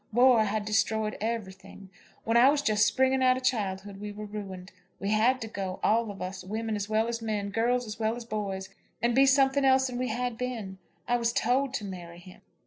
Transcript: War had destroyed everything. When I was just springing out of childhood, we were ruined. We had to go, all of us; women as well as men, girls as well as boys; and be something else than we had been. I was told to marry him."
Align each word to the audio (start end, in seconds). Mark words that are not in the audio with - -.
War 0.11 0.45
had 0.45 0.65
destroyed 0.65 1.15
everything. 1.21 1.91
When 2.23 2.35
I 2.35 2.49
was 2.49 2.63
just 2.63 2.87
springing 2.87 3.21
out 3.23 3.37
of 3.37 3.43
childhood, 3.43 3.97
we 3.99 4.11
were 4.11 4.25
ruined. 4.25 4.71
We 4.99 5.11
had 5.11 5.39
to 5.41 5.47
go, 5.47 5.79
all 5.83 6.09
of 6.09 6.23
us; 6.23 6.43
women 6.43 6.75
as 6.75 6.89
well 6.89 7.07
as 7.07 7.21
men, 7.21 7.51
girls 7.51 7.85
as 7.85 7.99
well 7.99 8.15
as 8.15 8.25
boys; 8.25 8.69
and 8.99 9.13
be 9.13 9.27
something 9.27 9.63
else 9.63 9.85
than 9.85 9.99
we 9.99 10.07
had 10.07 10.39
been. 10.39 10.79
I 11.07 11.17
was 11.17 11.31
told 11.31 11.75
to 11.75 11.85
marry 11.85 12.17
him." 12.17 12.41